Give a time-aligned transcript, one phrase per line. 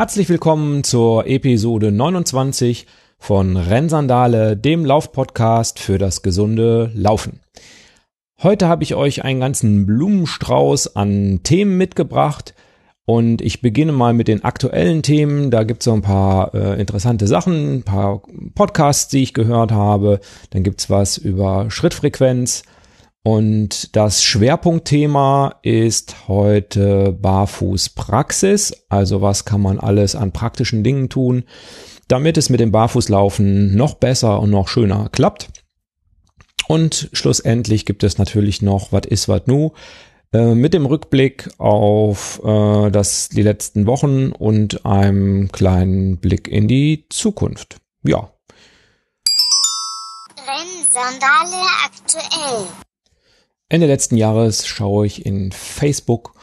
[0.00, 2.86] Herzlich willkommen zur Episode 29
[3.18, 7.40] von Rennsandale, dem Laufpodcast für das gesunde Laufen.
[8.42, 12.54] Heute habe ich euch einen ganzen Blumenstrauß an Themen mitgebracht
[13.04, 15.50] und ich beginne mal mit den aktuellen Themen.
[15.50, 18.22] Da gibt es so ein paar äh, interessante Sachen, ein paar
[18.54, 20.20] Podcasts, die ich gehört habe.
[20.48, 22.62] Dann gibt es was über Schrittfrequenz.
[23.22, 28.86] Und das Schwerpunktthema ist heute Barfußpraxis.
[28.88, 31.44] Also was kann man alles an praktischen Dingen tun,
[32.08, 35.50] damit es mit dem Barfußlaufen noch besser und noch schöner klappt.
[36.66, 39.72] Und schlussendlich gibt es natürlich noch, was ist, was nu,
[40.32, 46.68] äh, mit dem Rückblick auf äh, das, die letzten Wochen und einem kleinen Blick in
[46.68, 47.78] die Zukunft.
[48.02, 48.32] Ja.
[50.46, 52.66] Rennsandale aktuell.
[53.72, 56.34] Ende letzten Jahres schaue ich in Facebook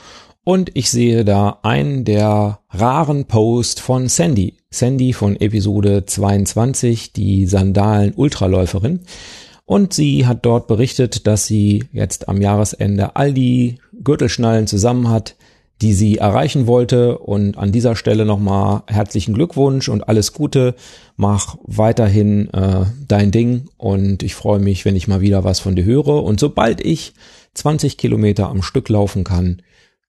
[0.45, 4.55] und ich sehe da einen der raren Posts von Sandy.
[4.69, 9.01] Sandy von Episode 22, die Sandalen Ultraläuferin.
[9.65, 15.35] Und sie hat dort berichtet, dass sie jetzt am Jahresende all die Gürtelschnallen zusammen hat,
[15.81, 17.17] die sie erreichen wollte.
[17.19, 20.75] Und an dieser Stelle nochmal herzlichen Glückwunsch und alles Gute.
[21.15, 25.75] Mach weiterhin äh, dein Ding und ich freue mich, wenn ich mal wieder was von
[25.75, 26.23] dir höre.
[26.23, 27.13] Und sobald ich
[27.53, 29.61] 20 Kilometer am Stück laufen kann,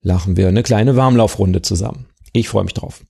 [0.03, 2.07] lachen wir eine kleine Warmlaufrunde zusammen.
[2.33, 3.05] Ich freue mich drauf.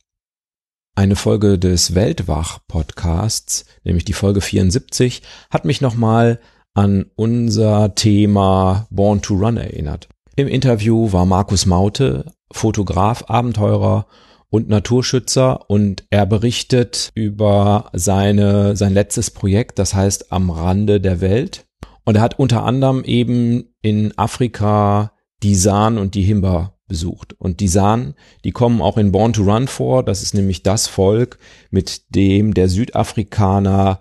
[0.95, 6.41] Eine Folge des Weltwach-Podcasts, nämlich die Folge 74, hat mich nochmal
[6.75, 10.09] an unser Thema Born to Run erinnert.
[10.35, 14.07] Im Interview war Markus Maute, Fotograf, Abenteurer
[14.51, 21.21] und Naturschützer und er berichtet über seine, sein letztes Projekt, das heißt Am Rande der
[21.21, 21.67] Welt.
[22.05, 27.35] Und er hat unter anderem eben in Afrika die San und die Himba besucht.
[27.39, 28.15] Und die San,
[28.45, 30.03] die kommen auch in Born to Run vor.
[30.03, 31.39] Das ist nämlich das Volk,
[31.71, 34.01] mit dem der Südafrikaner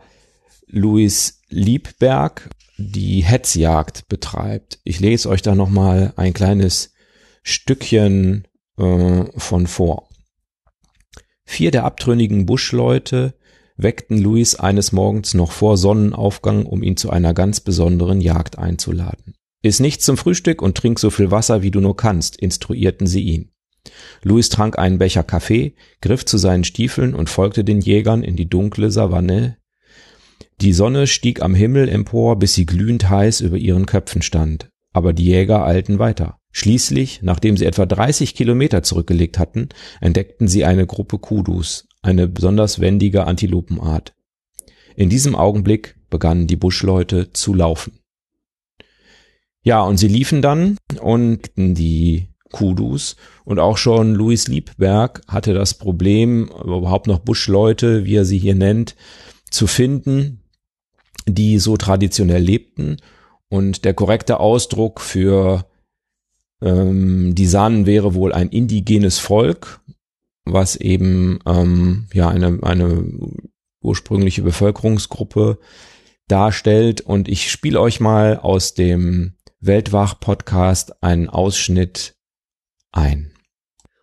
[0.68, 4.80] Louis Liebberg die Hetzjagd betreibt.
[4.84, 6.94] Ich lese euch da nochmal ein kleines
[7.48, 8.46] Stückchen
[8.78, 10.10] äh, von vor.
[11.46, 13.36] Vier der abtrünnigen Buschleute
[13.78, 19.34] weckten Louis eines Morgens noch vor Sonnenaufgang, um ihn zu einer ganz besonderen Jagd einzuladen.
[19.62, 23.22] Iss nichts zum Frühstück und trink so viel Wasser, wie du nur kannst, instruierten sie
[23.22, 23.52] ihn.
[24.24, 28.50] Louis trank einen Becher Kaffee, griff zu seinen Stiefeln und folgte den Jägern in die
[28.50, 29.58] dunkle Savanne.
[30.60, 34.70] Die Sonne stieg am Himmel empor, bis sie glühend heiß über ihren Köpfen stand.
[34.92, 36.40] Aber die Jäger eilten weiter.
[36.58, 39.70] Schließlich, nachdem sie etwa 30 Kilometer zurückgelegt hatten,
[40.02, 44.16] entdeckten sie eine Gruppe Kudus, eine besonders wendige Antilopenart.
[44.96, 48.00] In diesem Augenblick begannen die Buschleute zu laufen.
[49.62, 55.76] Ja, und sie liefen dann und die Kudus und auch schon Louis Liebberg hatte das
[55.76, 58.96] Problem, überhaupt noch Buschleute, wie er sie hier nennt,
[59.52, 60.42] zu finden,
[61.28, 62.98] die so traditionell lebten.
[63.48, 65.68] Und der korrekte Ausdruck für
[66.62, 69.80] ähm, die Sanen wäre wohl ein indigenes Volk,
[70.46, 73.06] was eben ähm, ja eine, eine
[73.82, 75.60] ursprüngliche Bevölkerungsgruppe
[76.28, 77.02] darstellt.
[77.02, 82.16] Und ich spiele euch mal aus dem Weltwach-Podcast einen Ausschnitt
[82.92, 83.32] ein.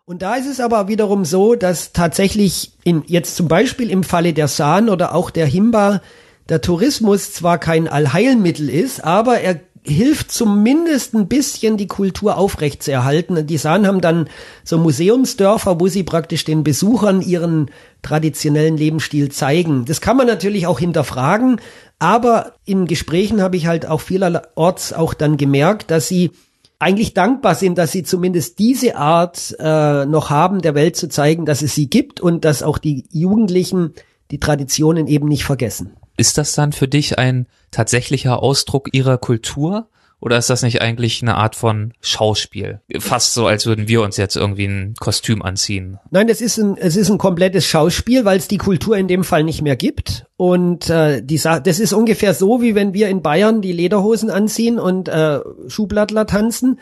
[0.06, 4.34] Und da ist es aber wiederum so, dass tatsächlich in, jetzt zum Beispiel im Falle
[4.34, 6.02] der Sahn oder auch der Himba
[6.50, 13.46] der Tourismus zwar kein Allheilmittel ist, aber er hilft zumindest ein bisschen die Kultur aufrechtzuerhalten.
[13.46, 14.28] Die Sahn haben dann
[14.64, 17.70] so Museumsdörfer, wo sie praktisch den Besuchern ihren
[18.02, 19.84] traditionellen Lebensstil zeigen.
[19.84, 21.60] Das kann man natürlich auch hinterfragen,
[21.98, 26.30] aber in Gesprächen habe ich halt auch vielerorts auch dann gemerkt, dass sie
[26.78, 31.46] eigentlich dankbar sind, dass sie zumindest diese Art äh, noch haben, der Welt zu zeigen,
[31.46, 33.94] dass es sie gibt und dass auch die Jugendlichen
[34.30, 35.96] die Traditionen eben nicht vergessen.
[36.16, 39.88] Ist das dann für dich ein tatsächlicher Ausdruck ihrer Kultur?
[40.24, 42.80] Oder ist das nicht eigentlich eine Art von Schauspiel?
[42.98, 45.98] Fast so, als würden wir uns jetzt irgendwie ein Kostüm anziehen.
[46.10, 49.22] Nein, es ist ein, es ist ein komplettes Schauspiel, weil es die Kultur in dem
[49.22, 50.24] Fall nicht mehr gibt.
[50.38, 54.78] Und äh, die, das ist ungefähr so, wie wenn wir in Bayern die Lederhosen anziehen
[54.78, 56.80] und äh, Schublattler tanzen.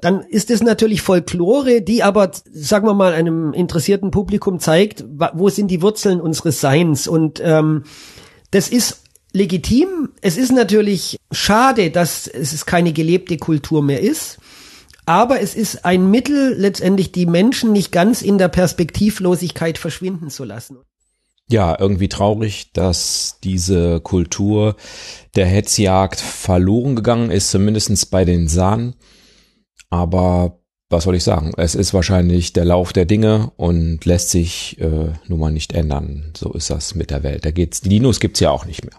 [0.00, 5.04] Dann ist es natürlich Folklore, die aber, sagen wir mal, einem interessierten Publikum zeigt,
[5.34, 7.06] wo sind die Wurzeln unseres Seins.
[7.06, 7.84] Und ähm,
[8.52, 9.02] das ist
[9.32, 10.10] legitim.
[10.20, 14.38] Es ist natürlich schade, dass es keine gelebte Kultur mehr ist.
[15.04, 20.44] Aber es ist ein Mittel, letztendlich die Menschen nicht ganz in der Perspektivlosigkeit verschwinden zu
[20.44, 20.78] lassen.
[21.48, 24.76] Ja, irgendwie traurig, dass diese Kultur
[25.34, 28.94] der Hetzjagd verloren gegangen ist, zumindestens bei den Sahnen.
[29.90, 30.61] Aber
[30.92, 31.52] was soll ich sagen?
[31.56, 36.30] Es ist wahrscheinlich der Lauf der Dinge und lässt sich äh, nun mal nicht ändern.
[36.36, 37.44] So ist das mit der Welt.
[37.44, 37.82] Da geht's.
[37.84, 38.94] Linus gibt's ja auch nicht mehr.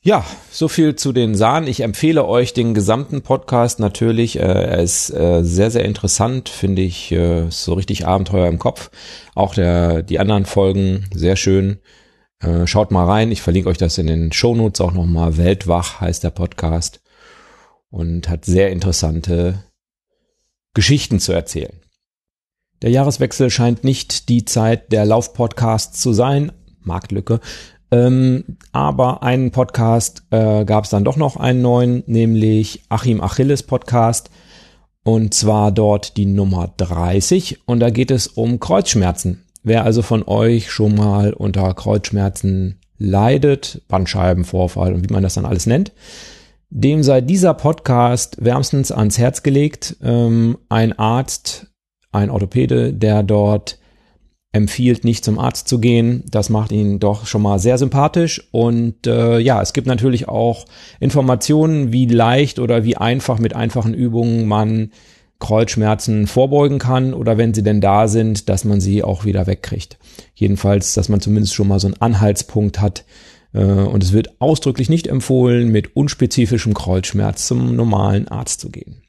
[0.00, 1.68] Ja, so viel zu den Sahnen.
[1.68, 4.38] Ich empfehle euch den gesamten Podcast natürlich.
[4.38, 7.12] Äh, er ist äh, sehr, sehr interessant, finde ich.
[7.12, 8.90] Äh, so richtig Abenteuer im Kopf.
[9.34, 11.78] Auch der, die anderen Folgen sehr schön.
[12.40, 13.30] Äh, schaut mal rein.
[13.32, 15.36] Ich verlinke euch das in den Shownotes auch nochmal.
[15.36, 17.00] Weltwach heißt der Podcast
[17.90, 19.64] und hat sehr interessante
[20.74, 21.80] Geschichten zu erzählen.
[22.82, 26.52] Der Jahreswechsel scheint nicht die Zeit der Laufpodcasts zu sein.
[26.80, 27.40] Marktlücke.
[27.90, 33.62] Ähm, aber einen Podcast äh, gab es dann doch noch einen neuen, nämlich Achim Achilles
[33.62, 34.30] Podcast.
[35.02, 37.66] Und zwar dort die Nummer 30.
[37.66, 39.44] Und da geht es um Kreuzschmerzen.
[39.62, 45.46] Wer also von euch schon mal unter Kreuzschmerzen leidet, Bandscheibenvorfall und wie man das dann
[45.46, 45.92] alles nennt,
[46.70, 49.96] dem sei dieser Podcast wärmstens ans Herz gelegt.
[50.02, 51.68] Ähm, ein Arzt,
[52.12, 53.78] ein Orthopäde, der dort
[54.52, 56.24] empfiehlt, nicht zum Arzt zu gehen.
[56.30, 58.48] Das macht ihn doch schon mal sehr sympathisch.
[58.50, 60.64] Und äh, ja, es gibt natürlich auch
[61.00, 64.90] Informationen, wie leicht oder wie einfach mit einfachen Übungen man
[65.38, 69.98] Kreuzschmerzen vorbeugen kann oder wenn sie denn da sind, dass man sie auch wieder wegkriegt.
[70.34, 73.04] Jedenfalls, dass man zumindest schon mal so einen Anhaltspunkt hat.
[73.52, 79.02] Äh, und es wird ausdrücklich nicht empfohlen, mit unspezifischem Kreuzschmerz zum normalen Arzt zu gehen.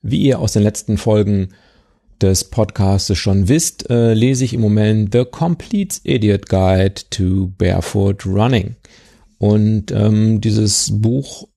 [0.00, 1.50] Wie ihr aus den letzten Folgen
[2.20, 8.26] des Podcasts schon wisst, äh, lese ich im Moment The Complete Idiot Guide to Barefoot
[8.26, 8.76] Running.
[9.38, 11.48] Und ähm, dieses Buch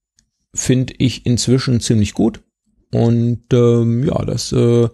[0.53, 2.41] finde ich inzwischen ziemlich gut.
[2.93, 4.87] Und ähm, ja, das äh,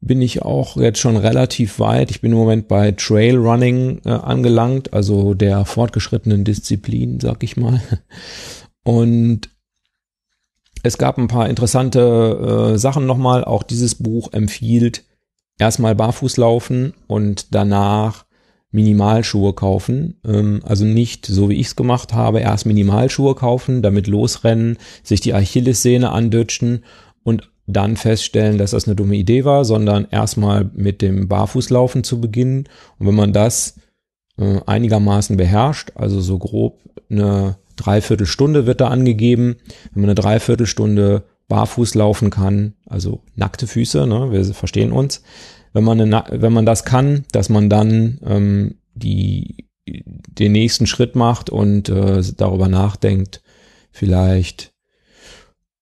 [0.00, 2.10] bin ich auch jetzt schon relativ weit.
[2.10, 7.56] Ich bin im Moment bei Trail Running äh, angelangt, also der fortgeschrittenen Disziplin, sag ich
[7.56, 7.80] mal.
[8.84, 9.48] Und
[10.82, 13.44] es gab ein paar interessante äh, Sachen nochmal.
[13.44, 15.04] Auch dieses Buch empfiehlt
[15.58, 18.26] erstmal barfuß laufen und danach
[18.70, 20.20] Minimalschuhe kaufen.
[20.24, 25.20] Ähm, also nicht so wie ich es gemacht habe, erst Minimalschuhe kaufen, damit losrennen, sich
[25.20, 26.84] die Achillessehne andutschen
[27.24, 32.20] und dann feststellen, dass das eine dumme Idee war, sondern erstmal mit dem Barfußlaufen zu
[32.20, 32.68] beginnen.
[32.98, 33.76] Und wenn man das
[34.38, 36.78] äh, einigermaßen beherrscht, also so grob
[37.10, 39.56] eine Dreiviertelstunde wird da angegeben.
[39.92, 45.22] Wenn man eine Dreiviertelstunde barfuß laufen kann, also nackte Füße, ne, wir verstehen uns.
[45.72, 51.14] Wenn man, eine, wenn man das kann, dass man dann ähm, die, den nächsten Schritt
[51.14, 53.42] macht und äh, darüber nachdenkt,
[53.90, 54.72] vielleicht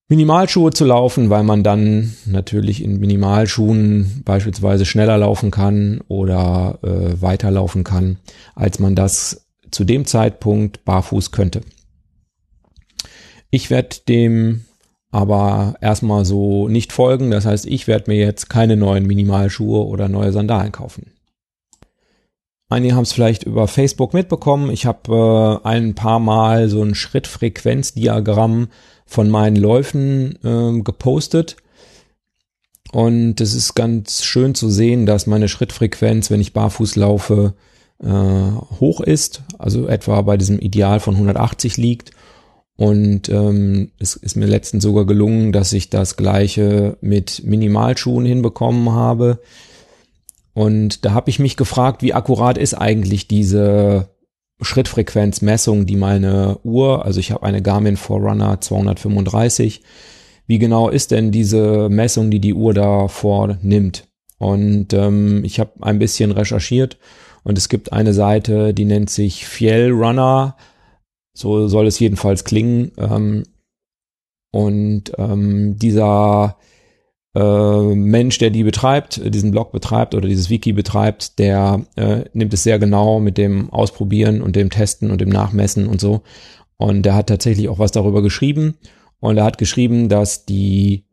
[0.09, 7.23] Minimalschuhe zu laufen, weil man dann natürlich in Minimalschuhen beispielsweise schneller laufen kann oder äh,
[7.23, 8.19] weiterlaufen kann,
[8.55, 11.63] als man das zu dem Zeitpunkt barfuß könnte.
[13.51, 14.65] Ich werde dem
[15.11, 17.31] aber erstmal so nicht folgen.
[17.31, 21.13] Das heißt, ich werde mir jetzt keine neuen Minimalschuhe oder neue Sandalen kaufen.
[22.69, 24.71] Einige haben es vielleicht über Facebook mitbekommen.
[24.71, 28.69] Ich habe äh, ein paar Mal so ein Schrittfrequenzdiagramm
[29.07, 31.57] von meinen Läufen äh, gepostet.
[32.93, 37.55] Und es ist ganz schön zu sehen, dass meine Schrittfrequenz, wenn ich barfuß laufe,
[38.03, 39.43] äh, hoch ist.
[39.59, 42.13] Also etwa bei diesem Ideal von 180 liegt
[42.77, 48.91] und ähm, es ist mir letztens sogar gelungen, dass ich das gleiche mit Minimalschuhen hinbekommen
[48.91, 49.41] habe.
[50.55, 54.09] Und da habe ich mich gefragt, wie akkurat ist eigentlich diese
[54.61, 59.83] Schrittfrequenzmessung, die meine Uhr, also ich habe eine Garmin Forerunner 235,
[60.47, 64.07] wie genau ist denn diese Messung, die die Uhr da vornimmt?
[64.39, 66.99] Und ähm, ich habe ein bisschen recherchiert
[67.43, 70.57] und es gibt eine Seite, die nennt sich Fiel Runner
[71.35, 72.93] so soll es jedenfalls klingen.
[72.97, 73.43] Ähm,
[74.53, 76.57] und ähm, dieser
[77.35, 82.55] äh, Mensch, der die betreibt, diesen Blog betreibt oder dieses Wiki betreibt, der äh, nimmt
[82.55, 86.23] es sehr genau mit dem Ausprobieren und dem Testen und dem Nachmessen und so.
[86.77, 88.77] Und der hat tatsächlich auch was darüber geschrieben.
[89.21, 91.05] Und er hat geschrieben, dass die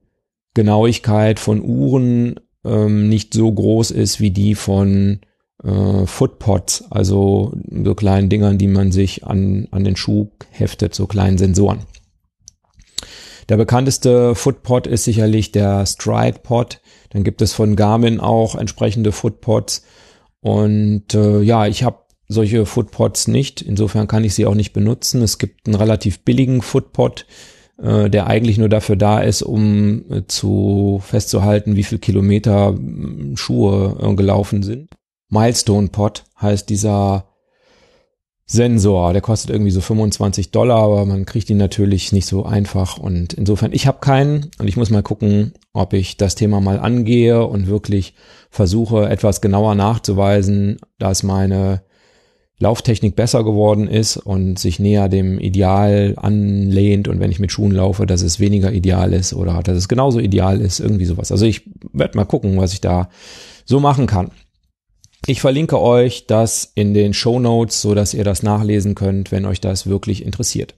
[0.54, 5.22] Genauigkeit von Uhren ähm, nicht so groß ist wie die von
[5.64, 11.08] äh, Footpods, also so kleinen Dingern, die man sich an, an den Schuh heftet, so
[11.08, 11.80] kleinen Sensoren.
[13.52, 16.80] Der bekannteste Footpod ist sicherlich der Stride Pod.
[17.10, 19.84] Dann gibt es von Garmin auch entsprechende Footpods.
[20.40, 21.98] Und äh, ja, ich habe
[22.30, 23.62] solche Footpods nicht.
[23.62, 25.22] Insofern kann ich sie auch nicht benutzen.
[25.22, 27.26] Es gibt einen relativ billigen Footpod,
[27.78, 33.36] äh, der eigentlich nur dafür da ist, um äh, zu festzuhalten, wie viel Kilometer äh,
[33.36, 34.92] Schuhe äh, gelaufen sind.
[35.28, 37.26] Milestone Pod heißt dieser
[38.46, 39.14] Sensor.
[39.14, 42.98] Der kostet irgendwie so 25 Dollar, aber man kriegt ihn natürlich nicht so einfach.
[42.98, 46.80] Und insofern, ich habe keinen und ich muss mal gucken, ob ich das Thema mal
[46.80, 48.14] angehe und wirklich
[48.50, 51.84] versuche, etwas genauer nachzuweisen, dass meine
[52.62, 57.72] Lauftechnik besser geworden ist und sich näher dem Ideal anlehnt und wenn ich mit Schuhen
[57.72, 61.32] laufe, dass es weniger ideal ist oder dass es genauso ideal ist, irgendwie sowas.
[61.32, 63.10] Also ich werde mal gucken, was ich da
[63.66, 64.30] so machen kann.
[65.28, 69.46] Ich verlinke euch das in den Show Notes, so dass ihr das nachlesen könnt, wenn
[69.46, 70.76] euch das wirklich interessiert.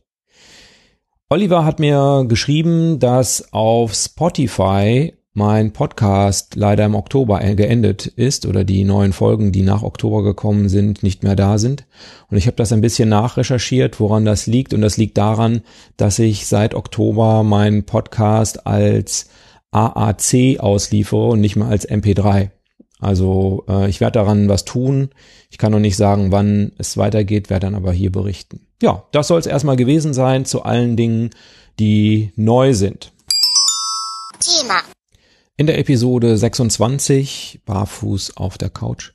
[1.30, 8.64] Oliver hat mir geschrieben, dass auf Spotify mein Podcast leider im Oktober geendet ist oder
[8.64, 11.88] die neuen Folgen, die nach Oktober gekommen sind, nicht mehr da sind.
[12.30, 14.74] Und ich habe das ein bisschen nachrecherchiert, woran das liegt.
[14.74, 15.62] Und das liegt daran,
[15.98, 19.30] dass ich seit Oktober meinen Podcast als
[19.72, 22.52] AAC ausliefere und nicht mehr als MP3.
[23.04, 25.10] Also äh, ich werde daran was tun.
[25.50, 28.62] Ich kann noch nicht sagen, wann es weitergeht, werde dann aber hier berichten.
[28.82, 31.32] Ja, das soll es erstmal gewesen sein zu allen Dingen,
[31.80, 33.12] die neu sind.
[34.40, 34.82] Thema.
[35.58, 39.12] In der Episode 26, Barfuß auf der Couch,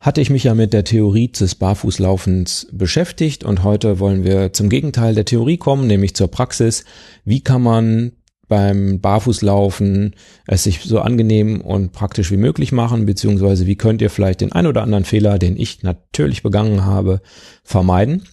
[0.00, 4.68] hatte ich mich ja mit der Theorie des Barfußlaufens beschäftigt und heute wollen wir zum
[4.68, 6.84] Gegenteil der Theorie kommen, nämlich zur Praxis.
[7.24, 8.12] Wie kann man
[8.48, 10.14] beim Barfußlaufen
[10.46, 14.52] es sich so angenehm und praktisch wie möglich machen, beziehungsweise wie könnt ihr vielleicht den
[14.52, 17.20] ein oder anderen Fehler, den ich natürlich begangen habe,
[17.62, 18.24] vermeiden.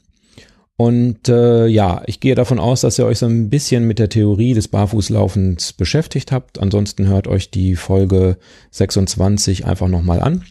[0.78, 4.10] Und äh, ja, ich gehe davon aus, dass ihr euch so ein bisschen mit der
[4.10, 6.60] Theorie des Barfußlaufens beschäftigt habt.
[6.60, 8.38] Ansonsten hört euch die Folge
[8.72, 10.44] 26 einfach nochmal an.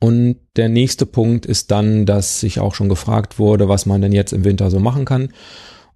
[0.00, 4.12] Und der nächste Punkt ist dann, dass sich auch schon gefragt wurde, was man denn
[4.12, 5.30] jetzt im Winter so machen kann.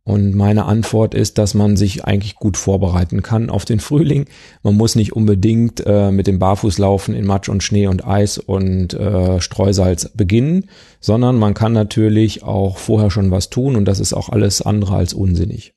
[0.08, 4.24] Und meine Antwort ist, dass man sich eigentlich gut vorbereiten kann auf den Frühling.
[4.62, 8.94] Man muss nicht unbedingt äh, mit dem Barfußlaufen in Matsch und Schnee und Eis und
[8.94, 14.14] äh, Streusalz beginnen, sondern man kann natürlich auch vorher schon was tun und das ist
[14.14, 15.74] auch alles andere als unsinnig.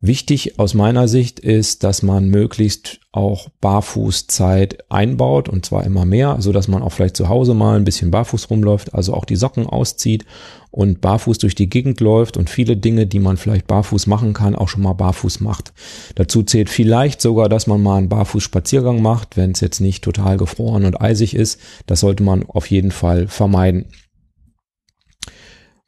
[0.00, 6.36] Wichtig aus meiner Sicht ist, dass man möglichst auch Barfußzeit einbaut und zwar immer mehr,
[6.38, 9.34] so dass man auch vielleicht zu Hause mal ein bisschen barfuß rumläuft, also auch die
[9.34, 10.24] Socken auszieht
[10.70, 14.54] und barfuß durch die Gegend läuft und viele Dinge, die man vielleicht barfuß machen kann,
[14.54, 15.72] auch schon mal barfuß macht.
[16.14, 20.36] Dazu zählt vielleicht sogar, dass man mal einen Barfußspaziergang macht, wenn es jetzt nicht total
[20.36, 21.58] gefroren und eisig ist.
[21.86, 23.86] Das sollte man auf jeden Fall vermeiden.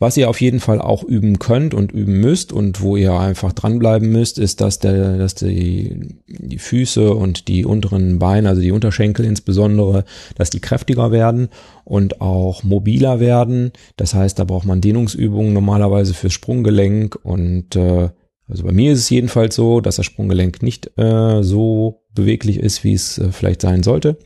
[0.00, 3.52] Was ihr auf jeden Fall auch üben könnt und üben müsst und wo ihr einfach
[3.52, 8.72] dranbleiben müsst, ist, dass, der, dass die, die Füße und die unteren Beine, also die
[8.72, 10.04] Unterschenkel insbesondere,
[10.36, 11.50] dass die kräftiger werden
[11.84, 13.72] und auch mobiler werden.
[13.98, 18.08] Das heißt, da braucht man Dehnungsübungen normalerweise fürs Sprunggelenk und äh,
[18.48, 22.84] also bei mir ist es jedenfalls so, dass das Sprunggelenk nicht äh, so beweglich ist,
[22.84, 24.16] wie es äh, vielleicht sein sollte.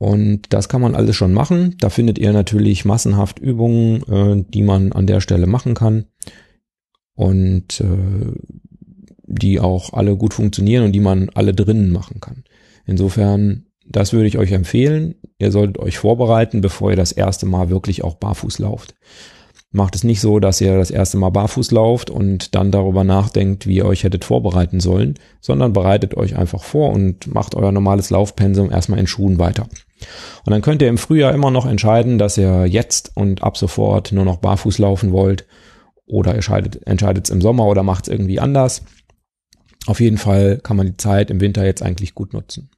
[0.00, 1.76] Und das kann man alles schon machen.
[1.78, 6.06] Da findet ihr natürlich massenhaft Übungen, äh, die man an der Stelle machen kann.
[7.14, 8.32] Und äh,
[9.26, 12.44] die auch alle gut funktionieren und die man alle drinnen machen kann.
[12.86, 15.16] Insofern, das würde ich euch empfehlen.
[15.38, 18.94] Ihr solltet euch vorbereiten, bevor ihr das erste Mal wirklich auch barfuß lauft.
[19.72, 23.68] Macht es nicht so, dass ihr das erste Mal barfuß lauft und dann darüber nachdenkt,
[23.68, 28.10] wie ihr euch hättet vorbereiten sollen, sondern bereitet euch einfach vor und macht euer normales
[28.10, 29.68] Laufpensum erstmal in Schuhen weiter.
[30.44, 34.10] Und dann könnt ihr im Frühjahr immer noch entscheiden, dass ihr jetzt und ab sofort
[34.10, 35.46] nur noch barfuß laufen wollt
[36.04, 36.42] oder ihr
[36.84, 38.82] entscheidet es im Sommer oder macht es irgendwie anders.
[39.86, 42.70] Auf jeden Fall kann man die Zeit im Winter jetzt eigentlich gut nutzen.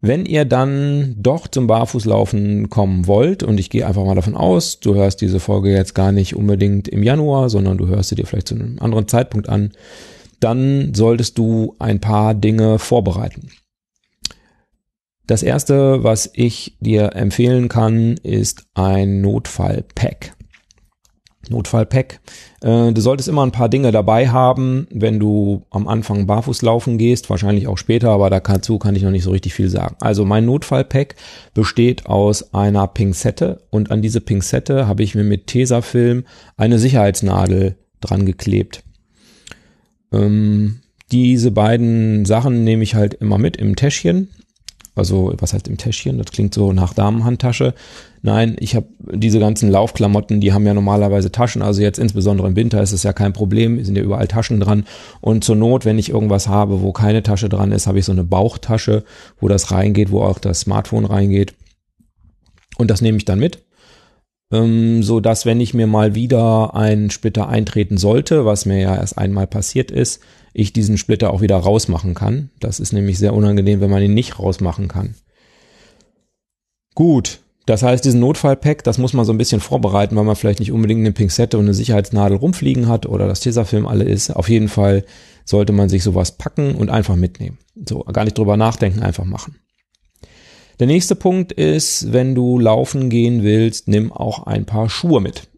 [0.00, 4.78] Wenn ihr dann doch zum Barfußlaufen kommen wollt, und ich gehe einfach mal davon aus,
[4.78, 8.24] du hörst diese Folge jetzt gar nicht unbedingt im Januar, sondern du hörst sie dir
[8.24, 9.72] vielleicht zu einem anderen Zeitpunkt an,
[10.38, 13.48] dann solltest du ein paar Dinge vorbereiten.
[15.26, 20.37] Das erste, was ich dir empfehlen kann, ist ein Notfallpack.
[21.50, 22.20] Notfallpack.
[22.60, 26.98] Äh, du solltest immer ein paar Dinge dabei haben, wenn du am Anfang barfuß laufen
[26.98, 29.96] gehst, wahrscheinlich auch später, aber dazu kann ich noch nicht so richtig viel sagen.
[30.00, 31.16] Also mein Notfallpack
[31.54, 36.24] besteht aus einer Pinzette und an diese Pinzette habe ich mir mit Tesafilm
[36.56, 38.82] eine Sicherheitsnadel dran geklebt.
[40.12, 44.28] Ähm, diese beiden Sachen nehme ich halt immer mit im Täschchen
[44.98, 46.18] also, was heißt im Täschchen?
[46.18, 47.74] Das klingt so nach Damenhandtasche.
[48.22, 51.62] Nein, ich habe diese ganzen Laufklamotten, die haben ja normalerweise Taschen.
[51.62, 54.84] Also jetzt insbesondere im Winter ist es ja kein Problem, sind ja überall Taschen dran.
[55.20, 58.12] Und zur Not, wenn ich irgendwas habe, wo keine Tasche dran ist, habe ich so
[58.12, 59.04] eine Bauchtasche,
[59.40, 61.54] wo das reingeht, wo auch das Smartphone reingeht.
[62.76, 63.67] Und das nehme ich dann mit
[64.52, 68.96] ähm, so dass wenn ich mir mal wieder einen Splitter eintreten sollte, was mir ja
[68.96, 70.20] erst einmal passiert ist,
[70.52, 72.50] ich diesen Splitter auch wieder rausmachen kann.
[72.60, 75.14] Das ist nämlich sehr unangenehm, wenn man ihn nicht rausmachen kann.
[76.94, 80.58] Gut, Das heißt, diesen Notfallpack, das muss man so ein bisschen vorbereiten, weil man vielleicht
[80.58, 84.30] nicht unbedingt eine Pinzette und eine Sicherheitsnadel rumfliegen hat oder das Tesafilm alle ist.
[84.30, 85.04] Auf jeden Fall
[85.44, 87.58] sollte man sich sowas packen und einfach mitnehmen.
[87.86, 89.56] So, gar nicht drüber nachdenken, einfach machen.
[90.78, 95.48] Der nächste Punkt ist, wenn du laufen gehen willst, nimm auch ein paar Schuhe mit.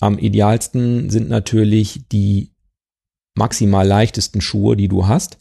[0.00, 2.52] Am idealsten sind natürlich die
[3.34, 5.38] maximal leichtesten Schuhe, die du hast.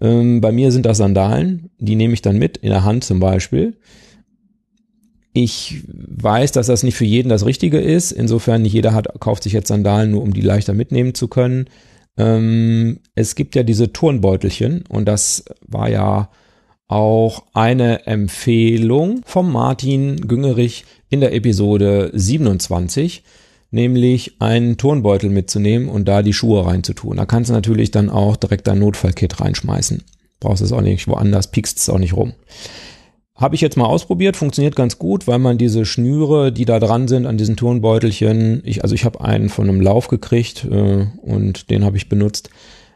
[0.00, 3.20] Ähm, bei mir sind das Sandalen, die nehme ich dann mit, in der Hand zum
[3.20, 3.76] Beispiel.
[5.34, 8.12] Ich weiß, dass das nicht für jeden das Richtige ist.
[8.12, 11.66] Insofern nicht jeder hat, kauft sich jetzt Sandalen, nur um die leichter mitnehmen zu können.
[12.18, 16.30] Ähm, es gibt ja diese Turnbeutelchen und das war ja
[16.92, 23.22] auch eine Empfehlung vom Martin Güngerich in der Episode 27,
[23.70, 27.16] nämlich einen Turnbeutel mitzunehmen und da die Schuhe reinzutun.
[27.16, 30.02] Da kannst du natürlich dann auch direkt dein Notfallkit reinschmeißen.
[30.38, 32.34] Brauchst es auch nicht woanders, piekst es auch nicht rum.
[33.36, 37.08] Habe ich jetzt mal ausprobiert, funktioniert ganz gut, weil man diese Schnüre, die da dran
[37.08, 41.70] sind an diesen Turnbeutelchen, ich, also ich habe einen von einem Lauf gekriegt äh, und
[41.70, 42.50] den habe ich benutzt.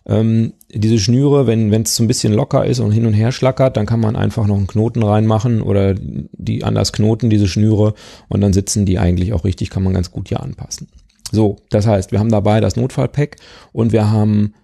[0.08, 3.76] Ähm, diese Schnüre, wenn es so ein bisschen locker ist und hin und her schlackert,
[3.76, 7.94] dann kann man einfach noch einen Knoten reinmachen oder die anders knoten, diese Schnüre,
[8.28, 10.88] und dann sitzen die eigentlich auch richtig, kann man ganz gut hier anpassen.
[11.32, 13.36] So, das heißt, wir haben dabei das Notfallpack
[13.72, 14.54] und wir haben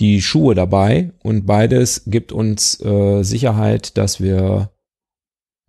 [0.00, 4.71] die Schuhe dabei und beides gibt uns äh, Sicherheit, dass wir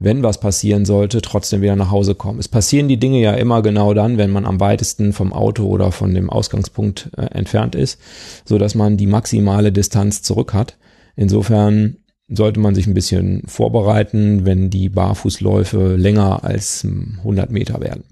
[0.04, 2.40] wenn was passieren sollte, trotzdem wieder nach Hause kommen.
[2.40, 5.92] Es passieren die Dinge ja immer genau dann, wenn man am weitesten vom Auto oder
[5.92, 8.00] von dem Ausgangspunkt äh, entfernt ist,
[8.46, 10.78] so dass man die maximale Distanz zurück hat.
[11.16, 16.86] Insofern sollte man sich ein bisschen vorbereiten, wenn die Barfußläufe länger als
[17.20, 18.04] 100 Meter werden.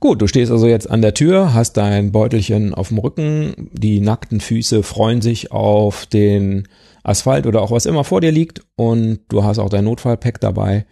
[0.00, 4.00] Gut, du stehst also jetzt an der Tür, hast dein Beutelchen auf dem Rücken, die
[4.00, 6.66] nackten Füße freuen sich auf den
[7.04, 10.86] Asphalt oder auch was immer vor dir liegt und du hast auch dein Notfallpack dabei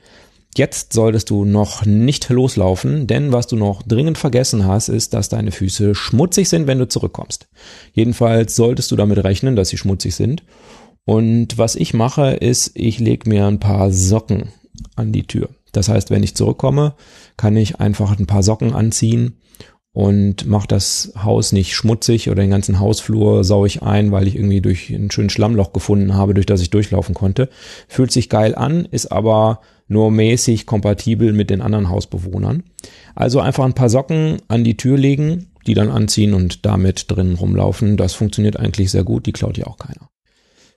[0.57, 5.29] Jetzt solltest du noch nicht loslaufen, denn was du noch dringend vergessen hast, ist, dass
[5.29, 7.49] deine Füße schmutzig sind, wenn du zurückkommst.
[7.93, 10.43] Jedenfalls solltest du damit rechnen, dass sie schmutzig sind.
[11.05, 14.53] Und was ich mache, ist, ich lege mir ein paar Socken
[14.97, 15.51] an die Tür.
[15.73, 16.95] Das heißt, wenn ich zurückkomme,
[17.37, 19.37] kann ich einfach ein paar Socken anziehen
[19.93, 24.37] und mache das Haus nicht schmutzig oder den ganzen Hausflur sau ich ein, weil ich
[24.37, 27.49] irgendwie durch ein schönes Schlammloch gefunden habe, durch das ich durchlaufen konnte.
[27.89, 32.63] Fühlt sich geil an, ist aber nur mäßig kompatibel mit den anderen Hausbewohnern.
[33.17, 37.35] Also einfach ein paar Socken an die Tür legen, die dann anziehen und damit drinnen
[37.35, 37.97] rumlaufen.
[37.97, 40.09] Das funktioniert eigentlich sehr gut, die klaut ja auch keiner.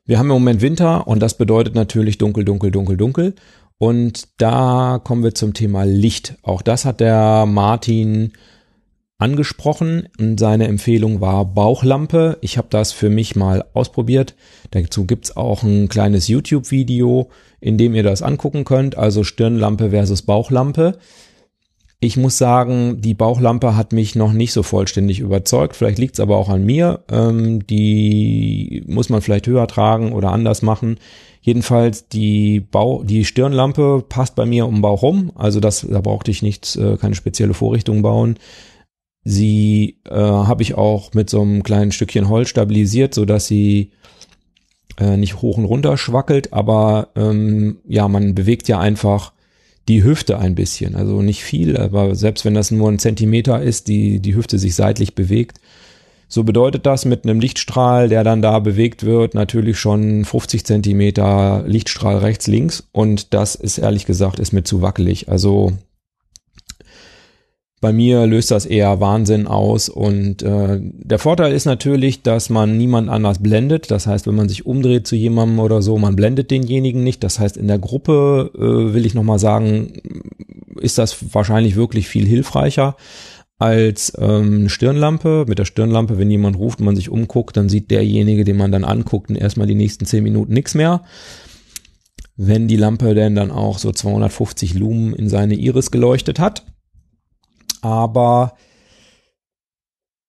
[0.06, 3.36] Wir haben im Moment Winter und das bedeutet natürlich dunkel, dunkel, dunkel, dunkel.
[3.78, 6.36] Und da kommen wir zum Thema Licht.
[6.42, 8.34] Auch das hat der Martin
[9.24, 12.38] angesprochen und seine Empfehlung war Bauchlampe.
[12.42, 14.36] Ich habe das für mich mal ausprobiert.
[14.72, 17.30] Dazu gibt's auch ein kleines YouTube-Video,
[17.62, 18.98] in dem ihr das angucken könnt.
[18.98, 20.98] Also Stirnlampe versus Bauchlampe.
[22.02, 25.78] Ich muss sagen, die Bauchlampe hat mich noch nicht so vollständig überzeugt.
[25.78, 27.00] Vielleicht liegt's aber auch an mir.
[27.10, 30.98] Ähm, die muss man vielleicht höher tragen oder anders machen.
[31.42, 35.32] Jedenfalls die Bau, die Stirnlampe passt bei mir um den Bauch rum.
[35.36, 38.36] Also das, da brauchte ich nichts, äh, keine spezielle Vorrichtung bauen.
[39.24, 43.92] Sie äh, habe ich auch mit so einem kleinen Stückchen Holz stabilisiert, so dass sie
[44.98, 49.32] äh, nicht hoch und runter schwackelt, aber ähm, ja, man bewegt ja einfach
[49.88, 50.96] die Hüfte ein bisschen.
[50.96, 54.76] Also nicht viel, aber selbst wenn das nur ein Zentimeter ist, die, die Hüfte sich
[54.76, 55.60] seitlich bewegt.
[56.28, 61.64] So bedeutet das mit einem Lichtstrahl, der dann da bewegt wird, natürlich schon 50 Zentimeter
[61.68, 62.88] Lichtstrahl rechts, links.
[62.92, 65.30] Und das ist ehrlich gesagt, ist mir zu wackelig.
[65.30, 65.74] Also
[67.84, 72.78] bei mir löst das eher Wahnsinn aus und äh, der Vorteil ist natürlich, dass man
[72.78, 73.92] niemand anders blendet.
[73.92, 77.26] Das heißt, wenn man sich umdreht zu jemandem oder so, man blendet denjenigen nicht.
[77.26, 80.02] Das heißt, in der Gruppe äh, will ich nochmal sagen,
[80.80, 82.96] ist das wahrscheinlich wirklich viel hilfreicher
[83.60, 85.44] als ähm, Stirnlampe.
[85.46, 88.72] Mit der Stirnlampe, wenn jemand ruft und man sich umguckt, dann sieht derjenige, den man
[88.72, 91.02] dann anguckt, erstmal die nächsten zehn Minuten nichts mehr.
[92.38, 96.64] Wenn die Lampe denn dann auch so 250 Lumen in seine Iris geleuchtet hat,
[97.84, 98.54] aber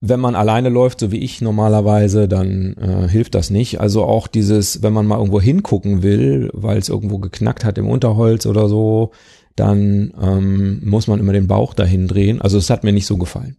[0.00, 3.80] wenn man alleine läuft, so wie ich normalerweise, dann äh, hilft das nicht.
[3.80, 7.88] Also auch dieses, wenn man mal irgendwo hingucken will, weil es irgendwo geknackt hat im
[7.88, 9.12] Unterholz oder so,
[9.56, 12.42] dann ähm, muss man immer den Bauch dahin drehen.
[12.42, 13.56] Also es hat mir nicht so gefallen.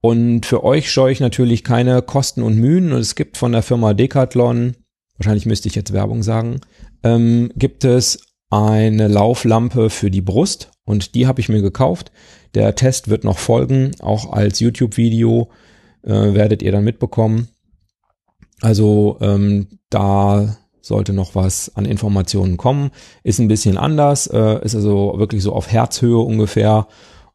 [0.00, 2.92] Und für euch scheue ich natürlich keine Kosten und Mühen.
[2.92, 4.74] Und es gibt von der Firma Decathlon,
[5.16, 6.60] wahrscheinlich müsste ich jetzt Werbung sagen,
[7.02, 12.12] ähm, gibt es eine Lauflampe für die Brust und die habe ich mir gekauft.
[12.54, 15.50] Der Test wird noch folgen, auch als YouTube-Video
[16.02, 17.48] äh, werdet ihr dann mitbekommen.
[18.60, 22.90] Also ähm, da sollte noch was an Informationen kommen.
[23.22, 26.86] Ist ein bisschen anders, äh, ist also wirklich so auf Herzhöhe ungefähr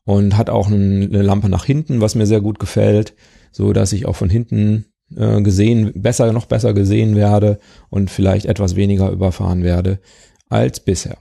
[0.05, 3.15] und hat auch eine Lampe nach hinten, was mir sehr gut gefällt,
[3.51, 4.85] so dass ich auch von hinten
[5.15, 7.59] äh, gesehen, besser, noch besser gesehen werde
[7.89, 9.99] und vielleicht etwas weniger überfahren werde
[10.49, 11.17] als bisher.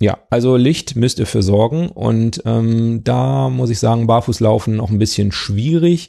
[0.00, 4.90] Ja, also Licht müsst ihr für sorgen und ähm, da muss ich sagen, Barfußlaufen noch
[4.90, 6.08] ein bisschen schwierig,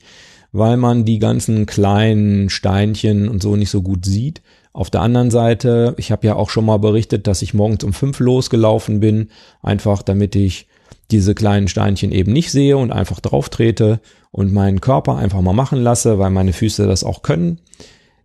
[0.54, 4.41] weil man die ganzen kleinen Steinchen und so nicht so gut sieht.
[4.71, 7.91] Auf der anderen Seite, ich habe ja auch schon mal berichtet, dass ich morgens um
[7.91, 9.30] fünf losgelaufen bin,
[9.62, 10.67] einfach damit ich
[11.12, 13.99] diese kleinen Steinchen eben nicht sehe und einfach drauf trete
[14.32, 17.60] und meinen Körper einfach mal machen lasse, weil meine Füße das auch können.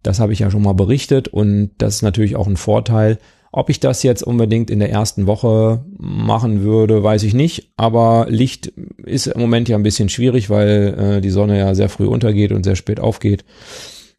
[0.04, 3.18] Das habe ich ja schon mal berichtet und das ist natürlich auch ein Vorteil,
[3.56, 7.72] ob ich das jetzt unbedingt in der ersten Woche machen würde, weiß ich nicht.
[7.78, 8.66] Aber Licht
[9.02, 12.52] ist im Moment ja ein bisschen schwierig, weil äh, die Sonne ja sehr früh untergeht
[12.52, 13.46] und sehr spät aufgeht.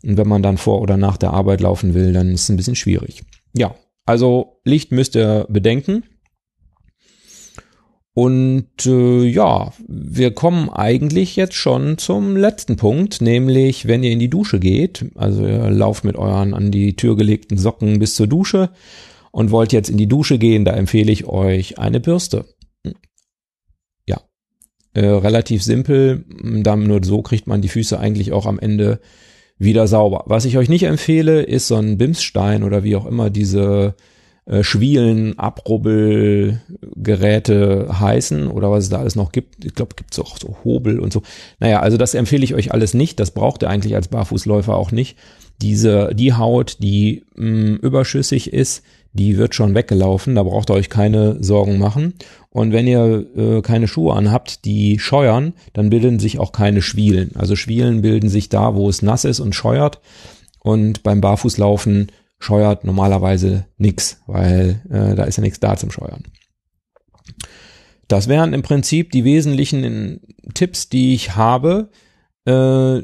[0.04, 2.58] Und wenn man dann vor oder nach der Arbeit laufen will, dann ist es ein
[2.58, 3.22] bisschen schwierig.
[3.56, 3.76] Ja,
[4.08, 6.04] also Licht müsst ihr bedenken.
[8.16, 14.18] Und äh, ja, wir kommen eigentlich jetzt schon zum letzten Punkt, nämlich wenn ihr in
[14.18, 18.26] die Dusche geht, also ihr lauft mit euren an die Tür gelegten Socken bis zur
[18.26, 18.72] Dusche
[19.32, 22.46] und wollt jetzt in die Dusche gehen, da empfehle ich euch eine Bürste.
[24.08, 24.22] Ja,
[24.94, 26.26] äh, relativ simpel,
[26.64, 29.00] dann nur so kriegt man die Füße eigentlich auch am Ende
[29.60, 30.24] wieder sauber.
[30.28, 33.96] Was ich euch nicht empfehle, ist so ein Bimsstein oder wie auch immer diese
[34.48, 39.66] äh, Schwielen, Abrubbelgeräte heißen oder was es da alles noch gibt.
[39.66, 41.24] Ich glaube, gibt es auch so Hobel und so.
[41.60, 43.20] Naja, also das empfehle ich euch alles nicht.
[43.20, 45.18] Das braucht ihr eigentlich als Barfußläufer auch nicht.
[45.62, 48.84] Diese, die Haut, die mh, überschüssig ist,
[49.18, 52.14] die wird schon weggelaufen, da braucht ihr euch keine Sorgen machen.
[52.50, 57.36] Und wenn ihr äh, keine Schuhe anhabt, die scheuern, dann bilden sich auch keine Schwielen.
[57.36, 60.00] Also Schwielen bilden sich da, wo es nass ist und scheuert.
[60.60, 66.24] Und beim Barfußlaufen scheuert normalerweise nix, weil äh, da ist ja nichts da zum Scheuern.
[68.08, 70.22] Das wären im Prinzip die wesentlichen
[70.54, 71.90] Tipps, die ich habe.
[72.46, 73.02] Äh,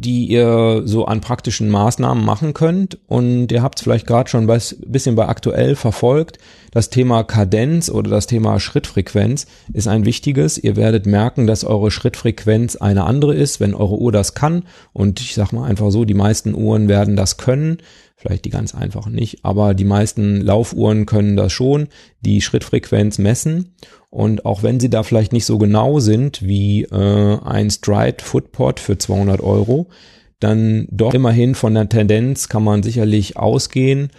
[0.00, 2.98] die ihr so an praktischen Maßnahmen machen könnt.
[3.06, 6.38] Und ihr habt es vielleicht gerade schon ein bisschen bei aktuell verfolgt.
[6.70, 10.58] Das Thema Kadenz oder das Thema Schrittfrequenz ist ein wichtiges.
[10.58, 14.64] Ihr werdet merken, dass eure Schrittfrequenz eine andere ist, wenn eure Uhr das kann.
[14.92, 17.78] Und ich sag mal einfach so, die meisten Uhren werden das können.
[18.26, 21.86] Vielleicht die ganz einfachen nicht, aber die meisten Laufuhren können das schon,
[22.20, 23.76] die Schrittfrequenz messen.
[24.10, 28.80] Und auch wenn sie da vielleicht nicht so genau sind wie äh, ein Stride Footpod
[28.80, 29.86] für 200 Euro,
[30.40, 34.10] dann doch immerhin von der Tendenz kann man sicherlich ausgehen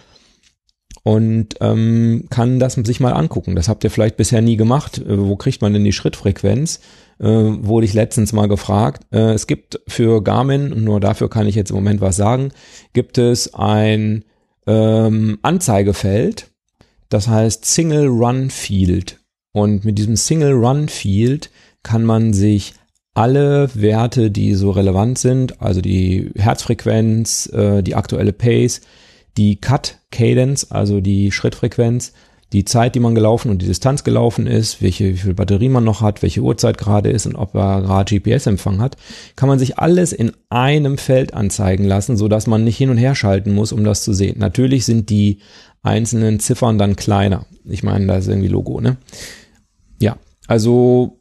[1.02, 3.56] und ähm, kann das sich mal angucken.
[3.56, 4.98] Das habt ihr vielleicht bisher nie gemacht.
[4.98, 6.80] Äh, wo kriegt man denn die Schrittfrequenz?
[7.20, 9.02] Äh, wurde ich letztens mal gefragt.
[9.10, 12.52] Äh, es gibt für Garmin, nur dafür kann ich jetzt im Moment was sagen,
[12.92, 14.24] gibt es ein
[14.68, 16.50] ähm, Anzeigefeld,
[17.08, 19.18] das heißt Single Run Field.
[19.52, 21.50] Und mit diesem Single Run Field
[21.82, 22.74] kann man sich
[23.14, 28.80] alle Werte, die so relevant sind, also die Herzfrequenz, äh, die aktuelle Pace,
[29.36, 32.12] die Cut Cadence, also die Schrittfrequenz,
[32.52, 35.84] die Zeit, die man gelaufen und die Distanz gelaufen ist, welche, wie viel Batterie man
[35.84, 38.96] noch hat, welche Uhrzeit gerade ist und ob er gerade GPS-Empfang hat,
[39.36, 42.96] kann man sich alles in einem Feld anzeigen lassen, so dass man nicht hin und
[42.96, 44.38] her schalten muss, um das zu sehen.
[44.38, 45.40] Natürlich sind die
[45.82, 47.46] einzelnen Ziffern dann kleiner.
[47.64, 48.96] Ich meine, da ist irgendwie Logo, ne?
[50.00, 51.17] Ja, also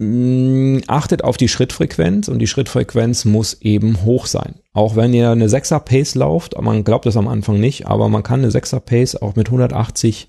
[0.00, 4.54] achtet auf die Schrittfrequenz und die Schrittfrequenz muss eben hoch sein.
[4.72, 8.22] Auch wenn ihr eine 6er Pace lauft, man glaubt das am Anfang nicht, aber man
[8.22, 10.28] kann eine 6er Pace auch mit 180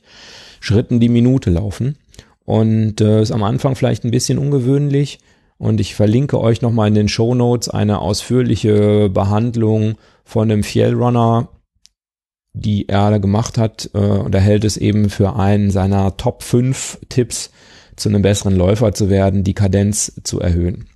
[0.60, 1.98] Schritten die Minute laufen.
[2.46, 5.20] Und äh, ist am Anfang vielleicht ein bisschen ungewöhnlich.
[5.60, 11.50] Und ich verlinke euch nochmal in den Show Notes eine ausführliche Behandlung von einem Fjellrunner,
[12.54, 13.92] die er da gemacht hat.
[13.94, 17.52] Äh, und er hält es eben für einen seiner Top 5 Tipps,
[18.00, 20.88] zu einem besseren Läufer zu werden, die Kadenz zu erhöhen.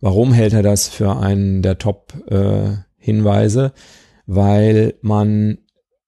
[0.00, 3.72] Warum hält er das für einen der Top-Hinweise?
[4.26, 5.58] Weil man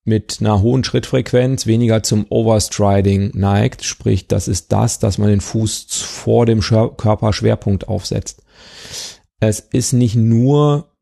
[0.05, 5.41] mit einer hohen Schrittfrequenz weniger zum Overstriding neigt, sprich, das ist das, dass man den
[5.41, 8.43] Fuß vor dem Körperschwerpunkt aufsetzt.
[9.41, 10.94] Es ist nicht nur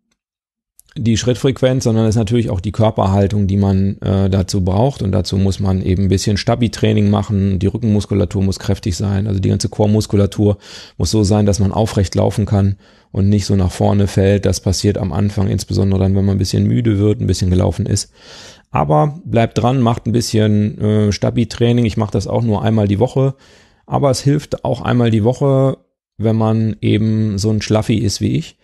[0.96, 5.02] die Schrittfrequenz, sondern es ist natürlich auch die Körperhaltung, die man äh, dazu braucht.
[5.02, 7.58] Und dazu muss man eben ein bisschen Stabi-Training machen.
[7.58, 9.26] Die Rückenmuskulatur muss kräftig sein.
[9.26, 10.58] Also die ganze Chormuskulatur
[10.98, 12.76] muss so sein, dass man aufrecht laufen kann
[13.10, 14.44] und nicht so nach vorne fällt.
[14.44, 17.86] Das passiert am Anfang, insbesondere dann, wenn man ein bisschen müde wird, ein bisschen gelaufen
[17.86, 18.12] ist.
[18.70, 21.86] Aber bleibt dran, macht ein bisschen äh, Stabi-Training.
[21.86, 23.34] Ich mache das auch nur einmal die Woche.
[23.86, 25.78] Aber es hilft auch einmal die Woche,
[26.18, 28.56] wenn man eben so ein Schlaffi ist wie ich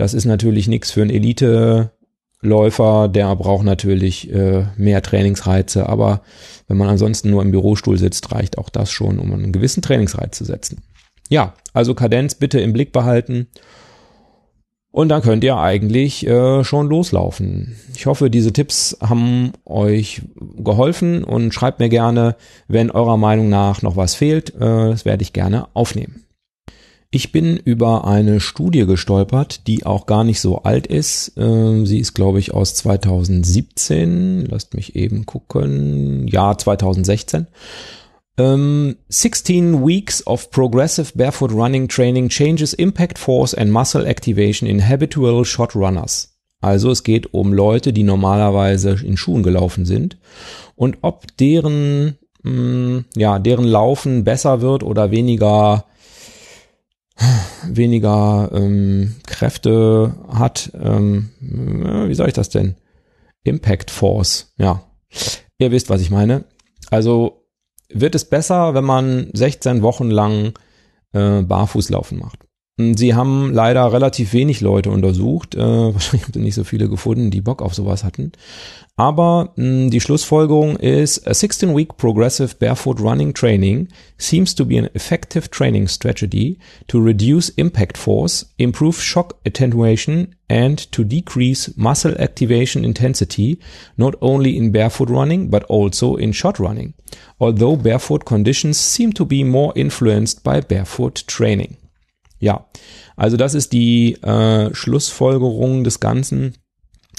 [0.00, 1.92] das ist natürlich nichts für einen Elite
[2.40, 6.22] Läufer, der braucht natürlich äh, mehr Trainingsreize, aber
[6.68, 10.38] wenn man ansonsten nur im Bürostuhl sitzt, reicht auch das schon, um einen gewissen Trainingsreiz
[10.38, 10.82] zu setzen.
[11.28, 13.48] Ja, also Kadenz bitte im Blick behalten
[14.90, 17.76] und dann könnt ihr eigentlich äh, schon loslaufen.
[17.94, 20.22] Ich hoffe, diese Tipps haben euch
[20.56, 22.36] geholfen und schreibt mir gerne,
[22.68, 24.54] wenn eurer Meinung nach noch was fehlt.
[24.54, 26.24] Äh, das werde ich gerne aufnehmen.
[27.12, 31.36] Ich bin über eine Studie gestolpert, die auch gar nicht so alt ist.
[31.36, 34.46] Äh, sie ist, glaube ich, aus 2017.
[34.46, 36.28] Lasst mich eben gucken.
[36.28, 37.48] Ja, 2016.
[39.08, 44.88] 16 um, weeks of progressive barefoot running training changes impact force and muscle activation in
[44.88, 46.38] habitual shot runners.
[46.62, 50.16] Also es geht um Leute, die normalerweise in Schuhen gelaufen sind
[50.74, 55.84] und ob deren mm, ja deren Laufen besser wird oder weniger
[57.66, 60.72] weniger ähm, Kräfte hat.
[60.74, 62.76] Ähm, wie sage ich das denn?
[63.44, 64.52] Impact Force.
[64.56, 64.82] Ja,
[65.58, 66.44] ihr wisst, was ich meine.
[66.90, 67.46] Also
[67.92, 70.52] wird es besser, wenn man 16 Wochen lang
[71.12, 72.46] äh, Barfußlaufen macht.
[72.96, 75.54] Sie haben leider relativ wenig Leute untersucht.
[75.54, 75.58] Äh,
[75.94, 78.32] wahrscheinlich haben sie nicht so viele gefunden, die Bock auf sowas hatten.
[79.00, 83.88] Aber mh, die Schlussfolgerung ist, a 16-week progressive barefoot running training
[84.18, 90.92] seems to be an effective training strategy to reduce impact force, improve shock attenuation and
[90.92, 93.58] to decrease muscle activation intensity,
[93.96, 96.92] not only in barefoot running, but also in short running.
[97.40, 101.78] Although barefoot conditions seem to be more influenced by barefoot training.
[102.40, 102.66] Ja,
[103.16, 106.54] also das ist die äh, Schlussfolgerung des Ganzen.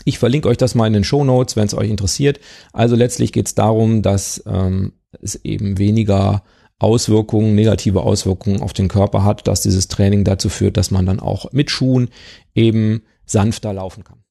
[0.04, 2.40] Ich verlinke euch das mal in den Show Notes, wenn es euch interessiert.
[2.74, 6.44] Also letztlich geht es darum, dass ähm, es eben weniger
[6.80, 11.20] Auswirkungen, negative Auswirkungen auf den Körper hat, dass dieses Training dazu führt, dass man dann
[11.20, 12.10] auch mit Schuhen
[12.56, 14.24] eben sanfter laufen kann.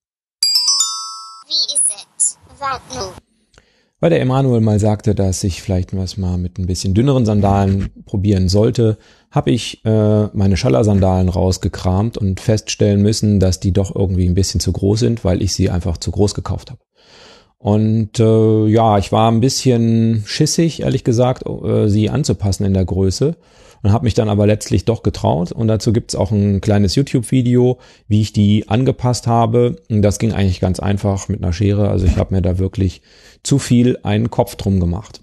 [1.47, 2.39] Wie ist es?
[4.01, 7.91] Weil der Emanuel mal sagte, dass ich vielleicht was mal mit ein bisschen dünneren Sandalen
[8.07, 8.97] probieren sollte,
[9.31, 14.59] habe ich äh, meine Schallersandalen rausgekramt und feststellen müssen, dass die doch irgendwie ein bisschen
[14.59, 16.81] zu groß sind, weil ich sie einfach zu groß gekauft habe.
[17.59, 22.87] Und äh, ja, ich war ein bisschen schissig, ehrlich gesagt, äh, sie anzupassen in der
[22.87, 23.37] Größe
[23.83, 25.53] und habe mich dann aber letztlich doch getraut.
[25.53, 29.77] Und dazu gibt's auch ein kleines YouTube-Video, wie ich die angepasst habe.
[29.89, 31.89] Und das ging eigentlich ganz einfach mit einer Schere.
[31.89, 33.03] Also ich habe mir da wirklich
[33.43, 35.23] zu viel einen Kopf drum gemacht.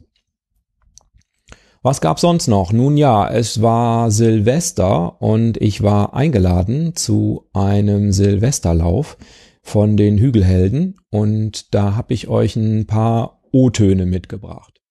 [1.83, 2.73] Was gab sonst noch?
[2.73, 9.17] Nun ja, es war Silvester und ich war eingeladen zu einem Silvesterlauf
[9.61, 14.81] von den Hügelhelden und da habe ich euch ein paar O-Töne mitgebracht.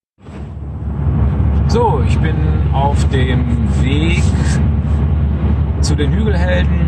[1.68, 2.36] So, ich bin
[2.72, 4.22] auf dem Weg
[5.80, 6.80] zu den Hügelhelden,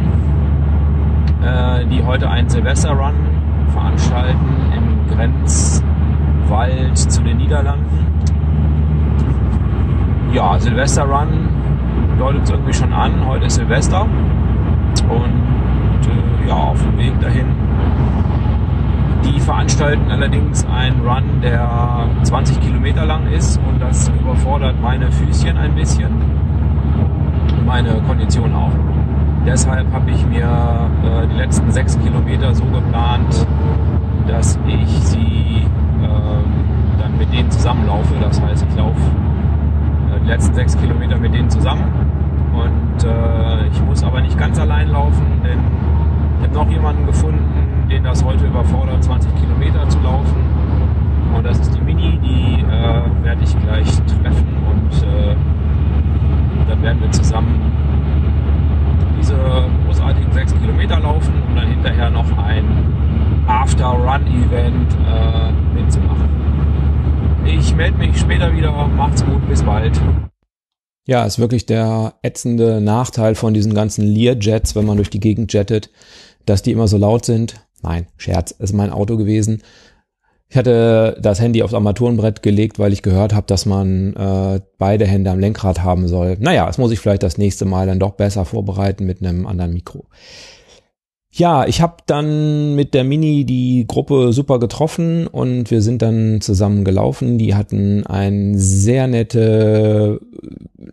[1.42, 3.14] äh, die heute einen Silvesterrun
[3.72, 8.06] veranstalten im Grenzwald zu den Niederlanden.
[10.32, 11.48] Ja, Silvesterrun
[12.18, 13.26] deutet es irgendwie schon an.
[13.26, 17.46] Heute ist Silvester und äh, ja, auf dem Weg dahin
[19.24, 25.56] die veranstalten allerdings einen Run, der 20 Kilometer lang ist und das überfordert meine Füßchen
[25.56, 26.10] ein bisschen
[27.56, 28.72] und meine Kondition auch.
[29.46, 33.46] Deshalb habe ich mir äh, die letzten sechs Kilometer so geplant,
[34.26, 35.62] dass ich sie
[36.02, 38.14] äh, dann mit denen zusammenlaufe.
[38.20, 39.00] Das heißt, ich laufe
[40.14, 41.84] äh, die letzten sechs Kilometer mit denen zusammen
[42.52, 45.58] und äh, ich muss aber nicht ganz allein laufen, denn
[46.40, 50.36] ich habe noch jemanden gefunden, den das heute überfordert, 20 Kilometer zu laufen.
[51.34, 55.36] Und das ist die Mini, die äh, werde ich gleich treffen und äh,
[56.68, 57.72] dann werden wir zusammen
[59.18, 59.36] diese
[59.86, 62.64] großartigen 6 Kilometer laufen und dann hinterher noch ein
[63.46, 66.28] After-Run-Event äh, mitzumachen.
[67.44, 68.70] Ich melde mich später wieder.
[68.88, 70.00] Macht's gut, bis bald.
[71.06, 75.52] Ja, ist wirklich der ätzende Nachteil von diesen ganzen Learjets, wenn man durch die Gegend
[75.54, 75.90] jettet,
[76.44, 77.67] dass die immer so laut sind.
[77.82, 79.62] Nein, Scherz, ist mein Auto gewesen.
[80.50, 85.06] Ich hatte das Handy aufs Armaturenbrett gelegt, weil ich gehört habe, dass man äh, beide
[85.06, 86.38] Hände am Lenkrad haben soll.
[86.40, 89.74] Naja, das muss ich vielleicht das nächste Mal dann doch besser vorbereiten mit einem anderen
[89.74, 90.06] Mikro.
[91.30, 96.40] Ja, ich habe dann mit der Mini die Gruppe super getroffen und wir sind dann
[96.40, 97.36] zusammen gelaufen.
[97.36, 100.18] Die hatten ein sehr nette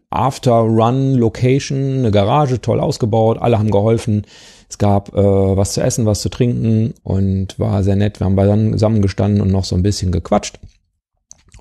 [0.09, 3.37] After-Run-Location, eine Garage toll ausgebaut.
[3.39, 4.23] Alle haben geholfen.
[4.75, 8.19] Es gab äh, was zu essen, was zu trinken und war sehr nett.
[8.19, 10.59] Wir haben zusammen gestanden und noch so ein bisschen gequatscht.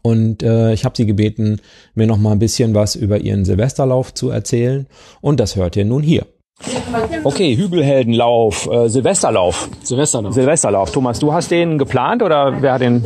[0.02, 1.60] Und äh, ich habe sie gebeten,
[1.94, 4.88] mir noch mal ein bisschen was über ihren Silvesterlauf zu erzählen.
[5.20, 6.26] Und das hört ihr nun hier.
[7.22, 9.68] Okay, Hügelheldenlauf, äh, Silvesterlauf.
[9.82, 10.34] Silvesterlauf.
[10.34, 10.92] Silvesterlauf.
[10.92, 13.04] Thomas, du hast den geplant oder wer hat den?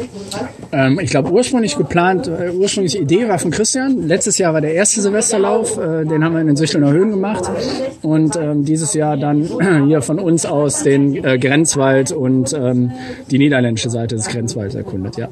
[0.73, 4.07] Ähm, ich glaube, ursprünglich geplant, äh, ursprüngliche Idee war von Christian.
[4.07, 7.51] Letztes Jahr war der erste Silvesterlauf, äh, den haben wir in den Süchtelner Höhen gemacht.
[8.03, 9.49] Und ähm, dieses Jahr dann
[9.87, 12.93] hier von uns aus den äh, Grenzwald und ähm,
[13.31, 15.29] die niederländische Seite des Grenzwalds erkundet, ja.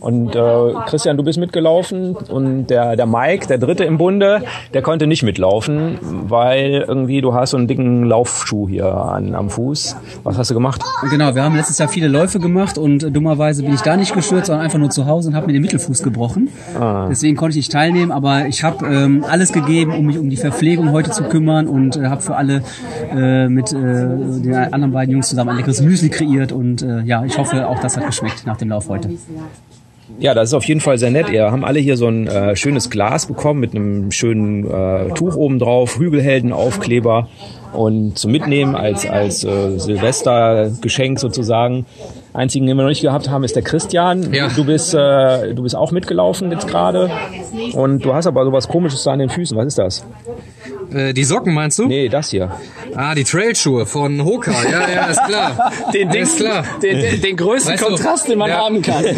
[0.00, 0.40] Und äh,
[0.86, 5.22] Christian, du bist mitgelaufen und der, der Mike, der Dritte im Bunde, der konnte nicht
[5.22, 9.96] mitlaufen, weil irgendwie du hast so einen dicken Laufschuh hier an, am Fuß.
[10.22, 10.82] Was hast du gemacht?
[11.10, 14.46] Genau, wir haben letztes Jahr viele Läufe gemacht und dummerweise bin ich da nicht gestürzt,
[14.46, 16.48] sondern einfach nur zu Hause und habe mir den Mittelfuß gebrochen.
[16.78, 17.06] Ah.
[17.08, 20.36] Deswegen konnte ich nicht teilnehmen, aber ich habe ähm, alles gegeben, um mich um die
[20.36, 22.62] Verpflegung heute zu kümmern und äh, habe für alle
[23.14, 27.24] äh, mit äh, den anderen beiden Jungs zusammen ein leckeres Müsli kreiert und äh, ja,
[27.24, 29.10] ich hoffe auch, das hat geschmeckt nach dem Lauf heute.
[30.18, 31.28] Ja, das ist auf jeden Fall sehr nett.
[31.30, 35.36] Ihr haben alle hier so ein äh, schönes Glas bekommen mit einem schönen äh, Tuch
[35.36, 37.28] oben drauf, Hügelheldenaufkleber
[37.72, 41.86] und zum Mitnehmen als, als äh, Silvestergeschenk sozusagen.
[42.32, 44.32] Einzigen, den wir noch nicht gehabt haben, ist der Christian.
[44.32, 44.48] Ja.
[44.48, 47.10] Du bist äh, du bist auch mitgelaufen jetzt gerade
[47.74, 49.56] und du hast aber sowas Komisches da an den Füßen.
[49.56, 50.06] Was ist das?
[50.92, 51.86] Äh, die Socken meinst du?
[51.86, 52.52] Nee, das hier.
[52.96, 54.52] Ah, die Trailschuhe von Hoka.
[54.70, 55.72] Ja, ja, ist klar.
[55.94, 56.64] Den, den, ist klar.
[56.82, 58.64] den, den, den größten Weißt du, Kontrast, den man ja.
[58.64, 59.04] haben kann.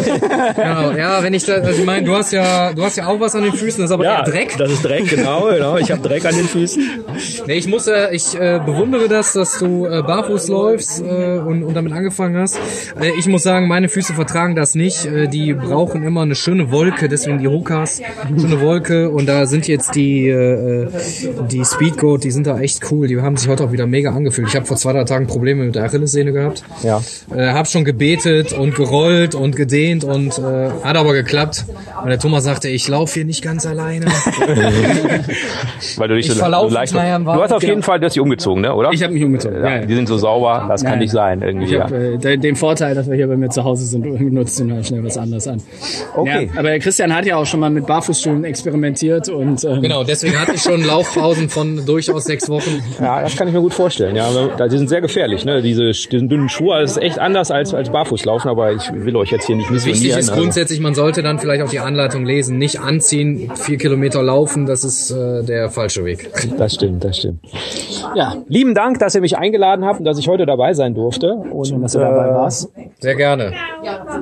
[0.57, 0.91] Genau.
[0.91, 3.35] Ja, wenn ich da, also ich meine, du hast ja, du hast ja auch was
[3.35, 4.55] an den Füßen, das ist aber eher Dreck.
[4.57, 5.77] das ist Dreck, genau, genau.
[5.77, 7.05] Ich habe Dreck an den Füßen.
[7.45, 11.63] Nee, ich muss, äh, ich äh, bewundere das, dass du äh, barfuß läufst äh, und,
[11.63, 12.59] und damit angefangen hast.
[12.99, 15.05] Äh, ich muss sagen, meine Füße vertragen das nicht.
[15.05, 18.01] Äh, die brauchen immer eine schöne Wolke, deswegen die Hokas,
[18.39, 19.09] schöne Wolke.
[19.09, 20.87] Und da sind jetzt die äh,
[21.51, 23.07] die Speedgoat, die sind da echt cool.
[23.07, 24.47] Die haben sich heute auch wieder mega angefühlt.
[24.47, 26.63] Ich habe vor zwei drei Tagen Probleme mit der Achillessehne gehabt.
[26.83, 27.01] Ja.
[27.35, 31.65] Äh, hab schon gebetet und gerollt und gedehnt und äh, hat aber geklappt.
[32.01, 34.05] Und der Thomas sagte, ich laufe hier nicht ganz alleine.
[35.97, 36.93] Weil du dich Ich so, leicht.
[36.93, 36.97] Du
[37.41, 38.73] hast auf jeden Fall, du hast dich umgezogen, ne?
[38.73, 38.91] Oder?
[38.91, 39.61] Ich habe mich umgezogen.
[39.63, 39.85] ja, Ja.
[39.85, 41.65] Die sind so sauber, das kann nicht sein irgendwie.
[41.65, 41.83] Ich Ja.
[41.83, 44.71] habe äh, de- den Vorteil, dass wir hier bei mir zu Hause sind und nutzen
[44.73, 45.61] halt schnell was anderes an.
[46.15, 46.49] Okay.
[46.53, 50.03] Ja, aber der Christian hat ja auch schon mal mit Barfußschuhen experimentiert und ähm, genau,
[50.03, 52.81] deswegen hatte ich schon Laufpausen von durchaus sechs Wochen.
[52.99, 54.15] Ja, das kann ich mir gut vorstellen.
[54.15, 55.61] Ja, aber die sind sehr gefährlich, ne?
[55.61, 59.31] Diese diesen dünnen Schuhe, das ist echt anders als als Barfußlaufen, aber ich will euch
[59.31, 60.03] jetzt hier nicht missionieren.
[60.03, 60.41] Wichtig ist also.
[60.41, 64.83] grundsätzlich, man sollte dann vielleicht auch die Anleitung lesen, nicht anziehen, vier Kilometer laufen, das
[64.83, 66.29] ist äh, der falsche Weg.
[66.57, 67.39] Das stimmt, das stimmt.
[68.15, 71.33] ja, Lieben Dank, dass ihr mich eingeladen habt und dass ich heute dabei sein durfte.
[71.33, 72.69] Und schön, dass du dabei äh, warst.
[72.99, 73.53] Sehr gerne.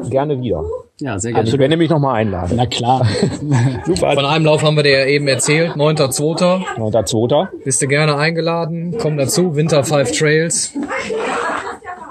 [0.09, 0.63] gerne wieder.
[0.99, 1.49] Ja, sehr gerne.
[1.49, 2.53] Ich werde mich nochmal einladen.
[2.55, 3.05] Na klar.
[3.85, 4.13] Super.
[4.13, 6.79] Von einem Lauf haben wir dir ja eben erzählt, 9.2.
[6.81, 7.49] Und der Zweiter.
[7.65, 10.73] Bist du gerne eingeladen, komm dazu, Winter 5 Trails.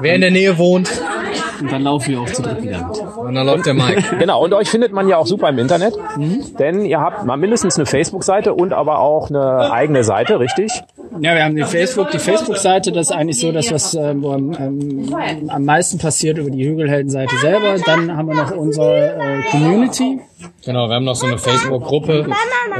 [0.00, 0.90] Wer in der Nähe wohnt,
[1.60, 2.98] Und dann laufen wir auch zu dritt wieder mit.
[3.16, 4.16] und dann läuft der Mike.
[4.18, 5.94] Genau, und euch findet man ja auch super im Internet,
[6.58, 10.72] denn ihr habt mal mindestens eine Facebook-Seite und aber auch eine eigene Seite, richtig?
[11.20, 14.24] Ja, wir haben die Facebook, die Facebook-Seite, das ist eigentlich so das, was ähm,
[14.58, 15.14] ähm,
[15.48, 17.76] am meisten passiert über die Hügelhelden-Seite selber.
[17.86, 20.20] Dann haben wir noch unsere äh, Community.
[20.64, 22.26] Genau, wir haben noch so eine Facebook-Gruppe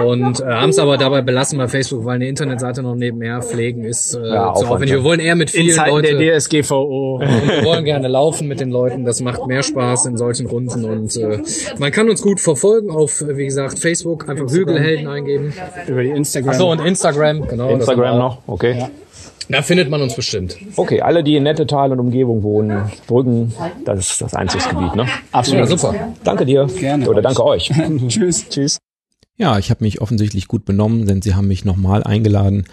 [0.05, 3.85] und äh, haben es aber dabei belassen bei Facebook, weil eine Internetseite noch nebenher pflegen
[3.85, 4.91] ist äh, Ja, zu aufwendig.
[4.91, 4.97] ja.
[4.97, 7.17] Wir wollen eher mit vielen Zeiten Leuten der DSGVO.
[7.17, 9.05] Und wir wollen gerne laufen mit den Leuten.
[9.05, 10.85] Das macht mehr Spaß in solchen Runden.
[10.85, 11.39] Und äh,
[11.79, 14.29] man kann uns gut verfolgen auf, äh, wie gesagt, Facebook.
[14.29, 15.53] Einfach Hügelhelden eingeben.
[15.87, 16.51] über die Instagram.
[16.51, 17.47] Achso, und Instagram.
[17.49, 17.69] Genau.
[17.71, 18.83] Instagram noch, okay.
[18.83, 19.04] auch.
[19.49, 20.57] Da findet man uns bestimmt.
[20.77, 23.53] Okay, alle, die in Nettetal und Umgebung wohnen, Brüggen,
[23.85, 25.07] das ist das Einzugsgebiet, ne?
[25.33, 25.69] Absolut.
[25.69, 25.95] Ja, super.
[26.25, 26.67] Danke dir.
[26.67, 27.09] Gerne.
[27.09, 27.71] Oder danke euch.
[28.09, 28.49] Tschüss.
[28.49, 28.79] Tschüss.
[29.37, 32.67] Ja, ich habe mich offensichtlich gut benommen, denn sie haben mich nochmal eingeladen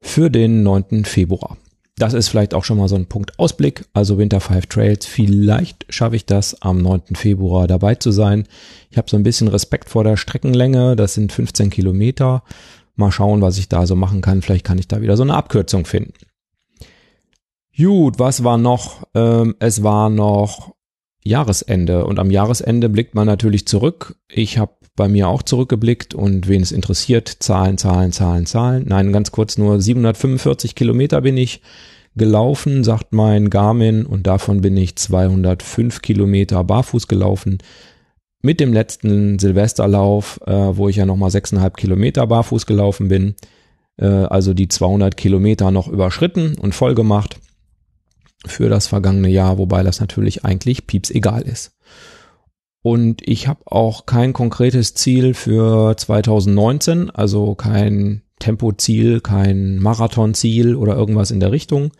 [0.00, 1.04] für den 9.
[1.04, 1.56] Februar.
[1.96, 3.84] Das ist vielleicht auch schon mal so ein Punkt Ausblick.
[3.92, 5.06] Also Winter 5 Trails.
[5.06, 7.14] Vielleicht schaffe ich das am 9.
[7.14, 8.46] Februar dabei zu sein.
[8.90, 10.96] Ich habe so ein bisschen Respekt vor der Streckenlänge.
[10.96, 12.42] Das sind 15 Kilometer.
[12.96, 14.42] Mal schauen, was ich da so machen kann.
[14.42, 16.14] Vielleicht kann ich da wieder so eine Abkürzung finden.
[17.76, 19.06] Gut, was war noch?
[19.14, 20.74] Ähm, es war noch
[21.24, 24.16] Jahresende und am Jahresende blickt man natürlich zurück.
[24.28, 28.84] Ich habe bei mir auch zurückgeblickt und wen es interessiert, Zahlen, Zahlen, Zahlen, Zahlen.
[28.86, 31.62] Nein, ganz kurz nur 745 Kilometer bin ich
[32.14, 37.58] gelaufen, sagt mein Garmin und davon bin ich 205 Kilometer barfuß gelaufen.
[38.44, 43.36] Mit dem letzten Silvesterlauf, äh, wo ich ja nochmal 6,5 Kilometer barfuß gelaufen bin,
[43.96, 47.40] äh, also die 200 Kilometer noch überschritten und voll gemacht
[48.44, 51.72] für das vergangene Jahr, wobei das natürlich eigentlich pieps egal ist.
[52.82, 60.96] Und ich habe auch kein konkretes Ziel für 2019, also kein Tempoziel, kein Marathonziel oder
[60.96, 61.92] irgendwas in der Richtung,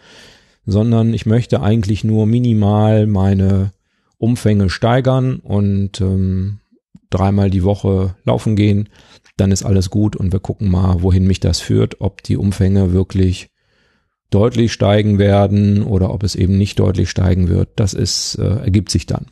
[0.66, 3.72] sondern ich möchte eigentlich nur minimal meine
[4.24, 6.60] Umfänge steigern und ähm,
[7.10, 8.88] dreimal die Woche laufen gehen,
[9.36, 12.92] dann ist alles gut und wir gucken mal, wohin mich das führt, ob die Umfänge
[12.92, 13.50] wirklich
[14.30, 17.70] deutlich steigen werden oder ob es eben nicht deutlich steigen wird.
[17.76, 19.26] Das ist, äh, ergibt sich dann.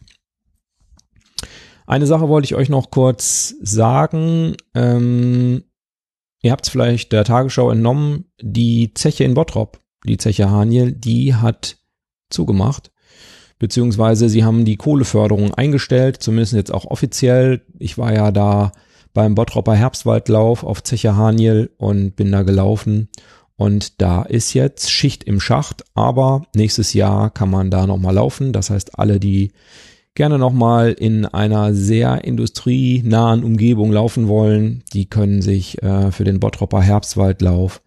[1.86, 4.54] Eine Sache wollte ich euch noch kurz sagen.
[4.74, 5.64] Ähm,
[6.42, 8.26] ihr habt es vielleicht der Tagesschau entnommen.
[8.40, 11.78] Die Zeche in Bottrop, die Zeche Haniel, die hat
[12.30, 12.92] zugemacht.
[13.62, 17.60] Beziehungsweise sie haben die Kohleförderung eingestellt, zumindest jetzt auch offiziell.
[17.78, 18.72] Ich war ja da
[19.14, 23.08] beim Bottropper Herbstwaldlauf auf Zeche Haniel und bin da gelaufen.
[23.54, 28.52] Und da ist jetzt Schicht im Schacht, aber nächstes Jahr kann man da nochmal laufen.
[28.52, 29.52] Das heißt, alle, die
[30.16, 36.40] gerne nochmal in einer sehr industrienahen Umgebung laufen wollen, die können sich äh, für den
[36.40, 37.80] Bottropper Herbstwaldlauf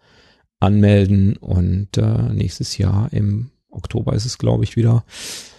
[0.58, 5.04] anmelden und äh, nächstes Jahr im Oktober ist es, glaube ich, wieder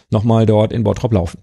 [0.09, 1.41] nochmal dort in Bottrop laufen.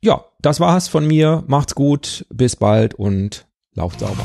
[0.00, 1.44] Ja, das war's von mir.
[1.46, 4.24] Macht's gut, bis bald und lauft sauber.